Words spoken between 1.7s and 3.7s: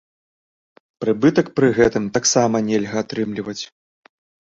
гэтым таксама нельга атрымліваць.